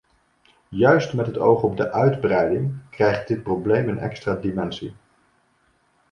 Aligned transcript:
Juist 0.71 1.13
met 1.13 1.25
het 1.25 1.37
oog 1.37 1.63
op 1.63 1.77
de 1.77 1.91
uitbreiding 1.91 2.77
krijgt 2.89 3.27
dit 3.27 3.43
probleem 3.43 3.89
een 3.89 3.99
extra 3.99 4.35
dimensie. 4.35 4.95